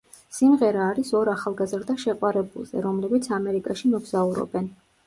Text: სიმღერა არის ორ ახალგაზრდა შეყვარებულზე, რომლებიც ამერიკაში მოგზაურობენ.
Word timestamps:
სიმღერა 0.35 0.87
არის 0.93 1.11
ორ 1.19 1.31
ახალგაზრდა 1.35 1.97
შეყვარებულზე, 2.05 2.85
რომლებიც 2.89 3.31
ამერიკაში 3.39 3.97
მოგზაურობენ. 3.97 4.77